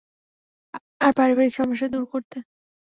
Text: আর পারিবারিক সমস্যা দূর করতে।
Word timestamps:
আর 1.03 1.11
পারিবারিক 1.17 1.53
সমস্যা 1.55 1.87
দূর 1.87 2.05
করতে। 2.13 2.37